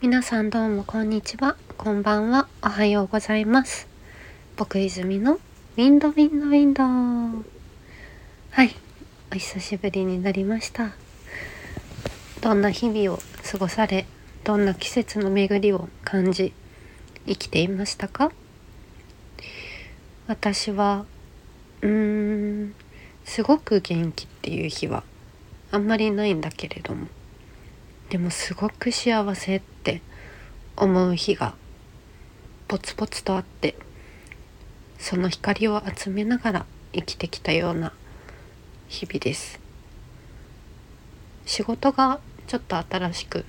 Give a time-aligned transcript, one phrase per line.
[0.00, 1.56] 皆さんどうもこんにちは。
[1.76, 2.46] こんばんは。
[2.62, 3.88] おはようございます。
[4.56, 8.76] 僕泉のウィンドウィンドウィンドはい。
[9.32, 10.92] お久しぶりになりました。
[12.40, 14.06] どんな日々を過ごされ
[14.44, 16.52] どんな季節の巡りを感じ
[17.26, 18.30] 生きていましたか？
[20.28, 21.06] 私は
[21.82, 22.74] うーん
[23.24, 25.02] すごく元気っていう日は
[25.72, 27.08] あんまりないんだけれども。
[28.10, 30.00] でもすごく幸せって
[30.76, 31.54] 思う日が
[32.66, 33.76] ポツポツとあって
[34.98, 37.92] その光を集めながら生きてきたような
[38.88, 39.60] 日々です。
[41.44, 43.44] 仕事がちょっと新しく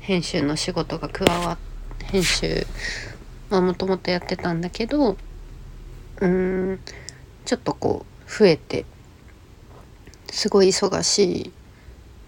[0.00, 1.58] 編集の仕事が加わっ
[2.04, 2.66] 編集
[3.50, 6.80] はもともとやってたんだけどうーん
[7.44, 8.84] ちょっとこう増えて
[10.30, 11.52] すごい忙しい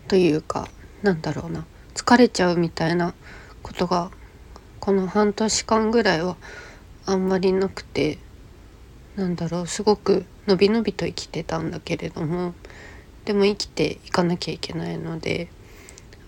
[0.09, 0.69] というか
[1.03, 1.65] なんだろうな
[1.95, 3.15] 疲れちゃうみたいな
[3.63, 4.11] ことが
[4.81, 6.37] この半年間ぐらいは
[7.07, 8.19] あんまりなくて
[9.17, 12.55] なんだろうすごくのびのびと生きてたんだけれども
[13.25, 15.49] でも生きていかなきゃいけないので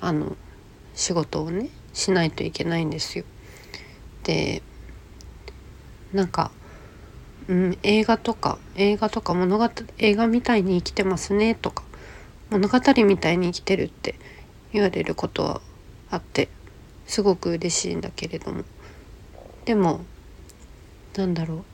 [0.01, 0.37] あの
[0.95, 3.25] 仕事をねしないといけないんですよ。
[4.25, 4.63] で
[6.13, 6.51] なんか、
[7.49, 11.85] うん、映画とか映画とか物語映画みたいに生きてますねとか
[12.51, 14.15] 物語みたいに生きてるって
[14.73, 15.61] 言われることは
[16.11, 16.49] あって
[17.07, 18.65] すごく嬉しいんだけれども。
[19.65, 20.01] でも
[21.17, 21.65] なんだろう。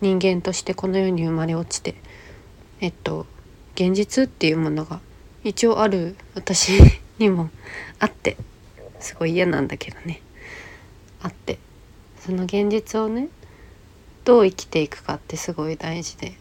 [0.00, 1.94] 人間としてこの世に生まれ落ちて
[2.80, 3.26] えっと
[3.74, 5.00] 現実っていうものが
[5.44, 6.72] 一応ある私
[7.18, 7.50] にも
[7.98, 8.38] あって
[8.98, 10.20] すごい嫌なんだけどね。
[11.22, 11.58] あって。
[12.20, 13.28] その現実をね
[14.24, 16.34] どう生きていくかってすごい大事で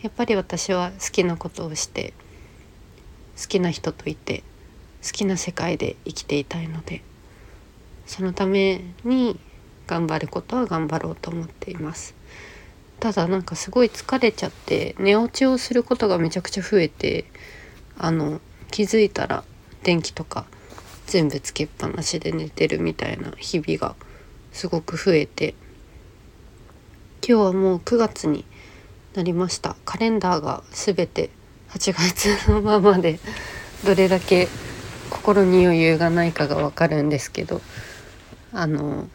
[0.00, 2.14] やっぱり私は好きなことをして
[3.40, 4.44] 好きな人といて
[5.04, 7.02] 好きな世界で生きていたいので
[8.06, 9.38] そのために
[9.86, 12.14] 頑張ることは頑張ろうと思っています。
[13.00, 17.24] ただなんかすごい疲れちゃって寝落ちをすることがめちゃくちゃ増えて
[17.98, 18.40] あの
[18.70, 19.42] 気づいたら
[19.82, 20.46] 電気とか
[21.06, 23.96] 全部つけっぱなしで寝てるみたいな日々が
[24.52, 25.54] すごく増えて
[27.26, 28.44] 今日はもう9月に
[29.14, 29.76] なりました。
[29.84, 31.30] カレンダーが全て
[31.70, 33.18] 8月のままで
[33.84, 34.48] どれだけ
[35.12, 37.60] 心に余裕がないかがわかるんですけど
[38.52, 39.08] あの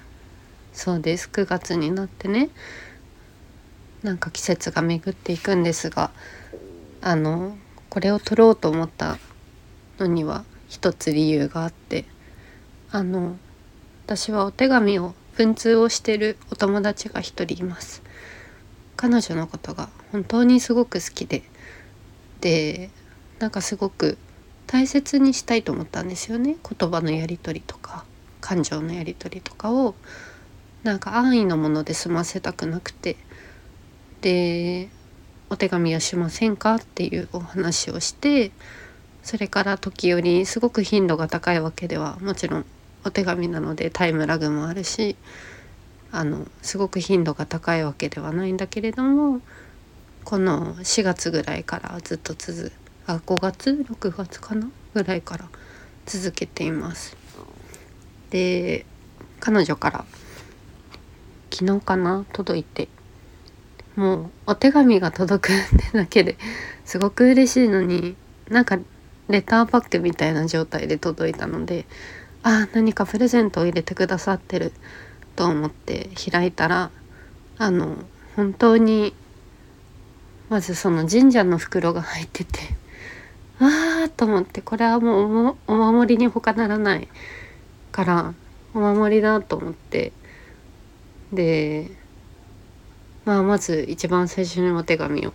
[0.73, 1.27] そうです。
[1.31, 2.49] 9月になってね
[4.03, 6.11] なんか季節が巡っていくんですが
[7.01, 7.57] あの
[7.89, 9.17] これを撮ろうと思った
[9.97, 12.05] のには一つ理由があって
[12.91, 13.37] あの
[14.05, 18.03] 私はお手紙を文通をしてるお友達が一人います。
[18.95, 21.43] 彼女のことが本当にすごく好きで
[22.41, 22.89] で
[23.39, 24.17] なんかすごく
[24.67, 26.55] 大切にしたいと思ったんですよね。
[26.77, 28.05] 言葉のやり取りとか
[28.41, 29.95] 感情のやり取りとかを
[30.83, 33.17] なんか安易なもので済ませたくなくて。
[34.21, 34.89] で
[35.49, 38.51] お手紙はしませんかっていうお話をして
[39.23, 42.65] それから時折すごく頻度が高いわけではもちろん
[43.05, 45.15] お手紙なのでタイムラグもあるし
[46.11, 49.41] あのすごく頻度が高いわけではないんだけれども
[50.23, 52.71] この4月ぐらいからずっと続
[53.07, 54.69] あ5月？6月かな？
[54.93, 55.47] ぐらいから
[56.05, 57.15] 続けています。
[58.29, 58.85] で
[59.39, 60.05] 彼女から
[61.51, 62.25] 昨日かな？
[62.33, 62.89] 届いて
[63.95, 66.37] もうお手紙が届くってだけで
[66.85, 68.15] すごく嬉しいのに
[68.49, 68.77] なんか
[69.29, 71.85] レターパックみたいな状態で届いたので
[72.43, 74.71] あ何かプレゼントを入れてくださってる
[75.35, 76.91] と思って開いたら
[77.57, 77.95] あの
[78.35, 79.13] 本当に
[80.49, 82.59] まずその神社の袋が入ってて
[83.59, 87.07] わーと思ってこれはもうお守りに他ならない
[87.91, 88.33] から
[88.73, 90.11] お守りだと思って。
[91.33, 91.91] で
[93.25, 95.33] まあまず一番最初にお手紙を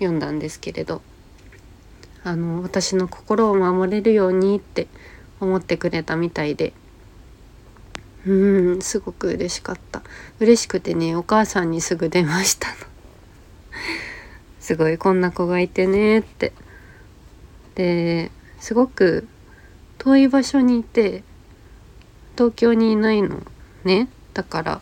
[0.00, 1.02] 読んだんですけれど
[2.24, 4.88] あの私の心を守れるようにって
[5.38, 6.72] 思ってくれたみたいで。
[8.26, 8.32] う
[8.78, 10.02] んすごく嬉しかった。
[10.40, 12.74] 嬉しくてねお母さんにすぐ電話したの。
[14.60, 16.52] すごいこんな子がいてねって。
[17.78, 19.26] ですごく
[19.98, 21.22] 遠い場所にいて
[22.36, 23.40] 東京にいないの
[23.84, 24.08] ね。
[24.34, 24.80] だから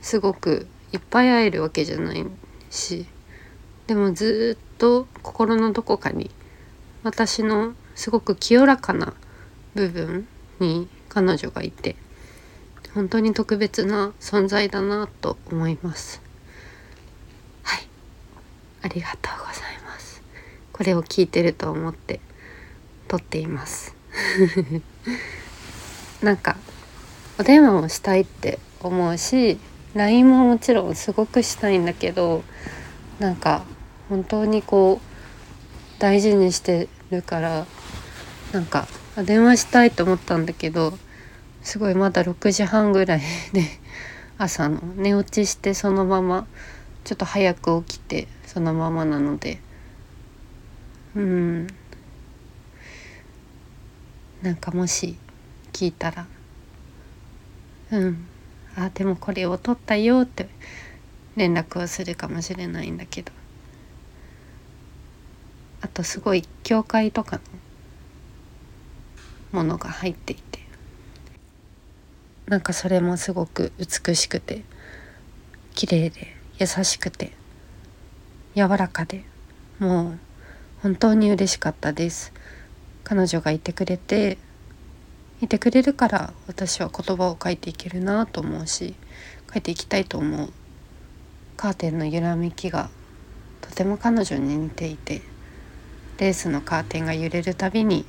[0.00, 2.24] すごくいっぱい会えるわけじゃない
[2.70, 3.06] し
[3.86, 6.30] でもずっと心のどこかに
[7.02, 9.14] 私のすごく清らかな
[9.74, 10.26] 部分
[10.58, 11.96] に彼女がいて
[12.94, 16.20] 本当に特別な存在だなと思います。
[17.62, 17.86] はい。
[18.82, 19.69] ありがとうございます。
[20.80, 22.20] これを聞いてると思って
[23.06, 23.94] 撮っています。
[26.24, 26.56] なんか
[27.38, 29.58] お電話もしたいって思うし
[29.94, 32.42] LINE ももちろんすごくしたいんだけど
[33.18, 33.64] なんか
[34.08, 37.66] 本当にこう大事にしてるから
[38.52, 38.88] なんか
[39.22, 40.98] 電話したいと思ったんだけど
[41.62, 43.20] すごいまだ6時半ぐらい
[43.52, 43.66] で
[44.38, 46.46] 朝の寝落ちしてそのまま
[47.04, 49.60] ちょっと早く起きてそのままなので
[51.14, 51.66] うん。
[54.42, 55.16] なんかもし
[55.72, 56.26] 聞いたら
[57.90, 58.26] うん。
[58.76, 60.48] あでもこれを取ったよって
[61.36, 63.32] 連絡をするかもしれないんだけど。
[65.82, 67.40] あとすごい教会とか
[69.52, 70.60] のものが入っていて。
[72.46, 74.64] なんかそれもすごく美しくて
[75.76, 77.30] 綺麗で優しくて
[78.56, 79.24] 柔らかで
[79.78, 80.18] もう
[80.82, 82.32] 本当に嬉しかったです。
[83.04, 84.38] 彼女がいてくれて
[85.42, 88.94] いてくれるから私は言葉を書いていけるなと思うし
[89.52, 90.52] 書いていきたいと思う。
[91.58, 92.88] カーテンの揺らめきが
[93.60, 95.20] とても彼女に似ていて
[96.16, 98.06] レースのカーテンが揺れるたびに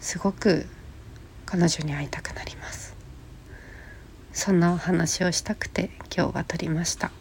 [0.00, 0.66] すごく
[1.46, 2.96] 彼女に会いたくなります。
[4.32, 7.12] そんなお話をしたくて今日は撮りました。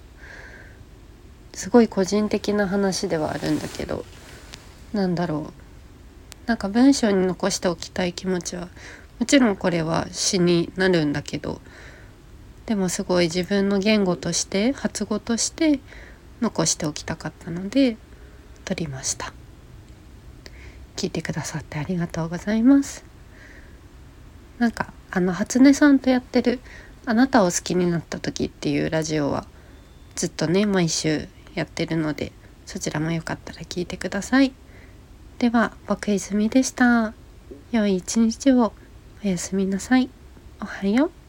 [1.54, 4.06] すごい個人的な話ではあるんだけど
[4.94, 5.54] なんだろう。
[6.46, 8.68] なんか文章に残しておきたい気持ちは
[9.20, 11.62] もちろんこれは詩になるんだけど
[12.66, 15.80] でもすごい自分の言語として発語として
[16.42, 17.96] 残しておきたかったので
[18.66, 19.34] 撮りました。
[20.96, 23.04] 聞いてくださってありがとうございます。
[24.60, 26.60] なんかあの初音さんとやってる
[27.06, 29.46] 「あなたを好きになった時」っていうラジオは
[30.16, 32.32] ずっとね毎週やってるので
[32.66, 34.54] そちらもよかったら聞いてください。
[35.40, 37.14] では僕泉でした
[37.72, 38.74] 良い一日を
[39.24, 40.10] おやすみなさい。
[40.62, 41.23] おはよう。